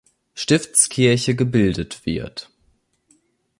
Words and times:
Stiftskirche 0.33 1.35
gebildet 1.35 1.93
wird. 2.07 2.49